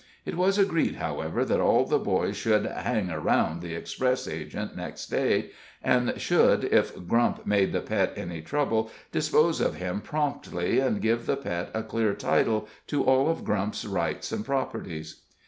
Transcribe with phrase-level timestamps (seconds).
[0.25, 5.11] It was agreed, however, that all the boys should "hang around" the express agent next
[5.11, 5.51] day,
[5.83, 11.27] and should, if Grump made the Pet any trouble, dispose of him promptly, and give
[11.27, 15.21] the Pet a clear title to all of Grump's rights and properties.